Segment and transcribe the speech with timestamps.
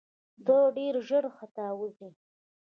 [0.45, 2.09] ته ډېر ژر ختاوزې!